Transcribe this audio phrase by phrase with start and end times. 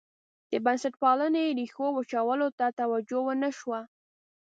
[0.51, 3.81] د بنسټپالنې ریښو وچولو ته توجه ونه شوه.